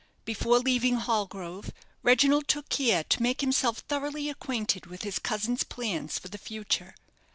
Before 0.25 0.57
leaving 0.57 0.95
Hallgrove, 0.95 1.71
Reginald 2.01 2.47
took 2.47 2.69
care 2.69 3.03
to 3.03 3.21
make 3.21 3.41
himself 3.41 3.83
thoroughly 3.87 4.31
acquainted 4.31 4.87
with 4.87 5.03
his 5.03 5.19
cousin's 5.19 5.63
plans 5.63 6.17
for 6.17 6.27
the 6.27 6.39
future. 6.39 6.95